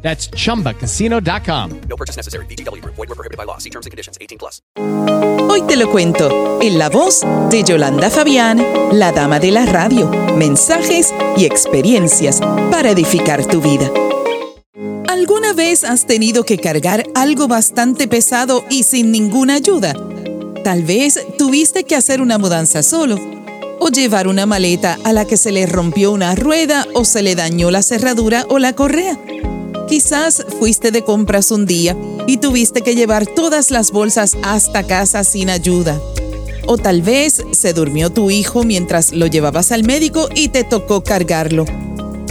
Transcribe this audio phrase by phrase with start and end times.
[0.00, 1.80] That's chumbacasino.com.
[1.88, 2.46] No purchase necessary.
[2.46, 2.82] BGW.
[2.84, 3.58] Void were prohibited by law.
[3.58, 4.16] See terms and conditions.
[4.20, 4.62] 18 plus.
[5.50, 10.08] Hoy te lo cuento en la voz de Yolanda Fabián, la dama de la radio,
[10.36, 12.40] mensajes y experiencias
[12.70, 13.90] para edificar tu vida.
[15.08, 19.94] ¿Alguna vez has tenido que cargar algo bastante pesado y sin ninguna ayuda?
[20.62, 23.16] Tal vez tuviste que hacer una mudanza solo
[23.80, 27.34] o llevar una maleta a la que se le rompió una rueda o se le
[27.34, 29.18] dañó la cerradura o la correa.
[29.88, 31.96] Quizás fuiste de compras un día
[32.26, 35.98] y tuviste que llevar todas las bolsas hasta casa sin ayuda.
[36.66, 41.02] O tal vez se durmió tu hijo mientras lo llevabas al médico y te tocó
[41.02, 41.64] cargarlo.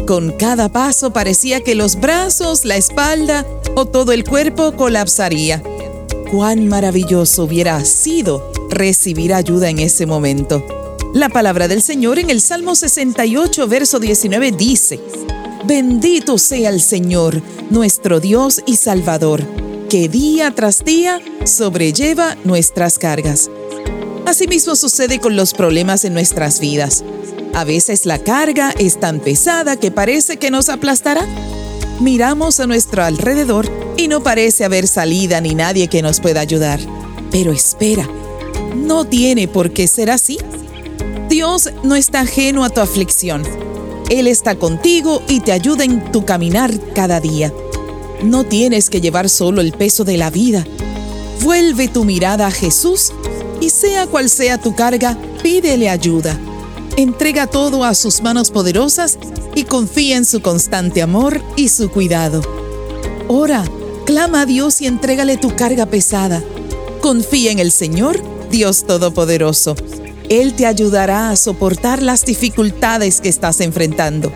[0.05, 3.43] Con cada paso parecía que los brazos, la espalda
[3.75, 5.63] o todo el cuerpo colapsaría.
[6.31, 10.63] Cuán maravilloso hubiera sido recibir ayuda en ese momento.
[11.15, 14.99] La palabra del Señor en el Salmo 68, verso 19 dice,
[15.67, 19.43] Bendito sea el Señor, nuestro Dios y Salvador,
[19.89, 23.49] que día tras día sobrelleva nuestras cargas.
[24.25, 27.03] Asimismo sucede con los problemas en nuestras vidas.
[27.53, 31.25] A veces la carga es tan pesada que parece que nos aplastará.
[31.99, 36.79] Miramos a nuestro alrededor y no parece haber salida ni nadie que nos pueda ayudar.
[37.31, 38.07] Pero espera,
[38.75, 40.37] no tiene por qué ser así.
[41.29, 43.43] Dios no está ajeno a tu aflicción.
[44.09, 47.53] Él está contigo y te ayuda en tu caminar cada día.
[48.23, 50.65] No tienes que llevar solo el peso de la vida.
[51.41, 53.11] Vuelve tu mirada a Jesús
[53.59, 56.39] y sea cual sea tu carga, pídele ayuda.
[56.95, 59.19] Entrega todo a sus manos poderosas
[59.55, 62.41] y confía en su constante amor y su cuidado.
[63.27, 63.65] Ora,
[64.05, 66.43] clama a Dios y entrégale tu carga pesada.
[67.01, 69.75] Confía en el Señor, Dios Todopoderoso.
[70.29, 74.31] Él te ayudará a soportar las dificultades que estás enfrentando.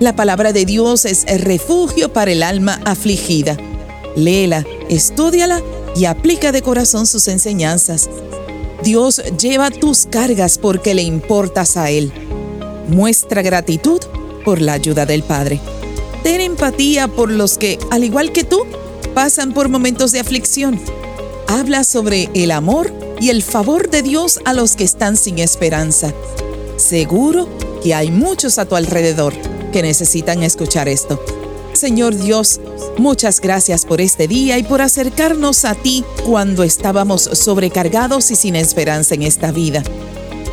[0.00, 3.56] La palabra de Dios es refugio para el alma afligida.
[4.16, 5.62] Léela, estúdiala
[5.94, 8.08] y aplica de corazón sus enseñanzas.
[8.82, 12.12] Dios lleva tus cargas porque le importas a Él.
[12.88, 14.00] Muestra gratitud
[14.44, 15.60] por la ayuda del Padre.
[16.22, 18.64] Ten empatía por los que, al igual que tú,
[19.14, 20.80] pasan por momentos de aflicción.
[21.46, 26.12] Habla sobre el amor y el favor de Dios a los que están sin esperanza.
[26.76, 27.48] Seguro
[27.82, 29.34] que hay muchos a tu alrededor
[29.72, 31.20] que necesitan escuchar esto.
[31.72, 32.60] Señor Dios,
[32.98, 38.56] muchas gracias por este día y por acercarnos a ti cuando estábamos sobrecargados y sin
[38.56, 39.82] esperanza en esta vida.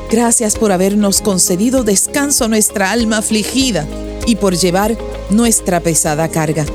[0.09, 3.87] Gracias por habernos concedido descanso a nuestra alma afligida
[4.25, 4.97] y por llevar
[5.29, 6.65] nuestra pesada carga.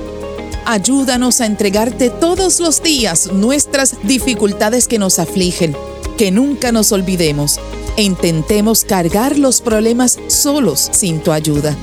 [0.69, 5.77] Ayúdanos a entregarte todos los días nuestras dificultades que nos afligen,
[6.19, 7.61] que nunca nos olvidemos
[7.97, 11.77] e intentemos cargar los problemas solos sin tu ayuda.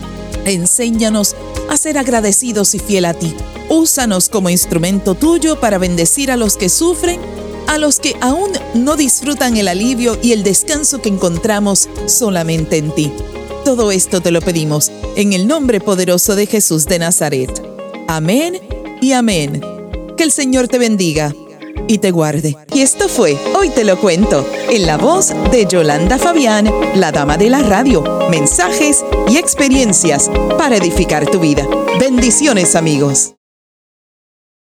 [0.44, 1.34] Enséñanos
[1.70, 3.34] a ser agradecidos y fiel a ti.
[3.70, 7.22] Úsanos como instrumento tuyo para bendecir a los que sufren,
[7.68, 12.94] a los que aún no disfrutan el alivio y el descanso que encontramos solamente en
[12.94, 13.14] ti.
[13.64, 17.73] Todo esto te lo pedimos en el nombre poderoso de Jesús de Nazaret.
[18.08, 18.60] Amén
[19.02, 19.62] y amén.
[20.18, 21.34] Que el Señor te bendiga
[21.88, 22.56] y te guarde.
[22.74, 27.38] Y esto fue Hoy Te Lo Cuento, en la voz de Yolanda Fabián, la dama
[27.38, 31.68] de la radio, mensajes y experiencias para edificar tu vida.
[32.00, 33.36] Bendiciones amigos.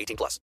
[0.00, 0.38] 18 plus.